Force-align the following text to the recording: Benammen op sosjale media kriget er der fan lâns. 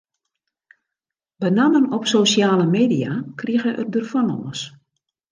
Benammen 1.43 1.85
op 1.97 2.07
sosjale 2.11 2.65
media 2.69 3.17
kriget 3.43 3.77
er 3.83 3.89
der 3.97 4.05
fan 4.15 4.27
lâns. 4.33 4.61